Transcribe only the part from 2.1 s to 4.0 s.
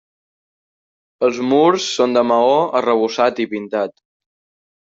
de maó arrebossat i pintat.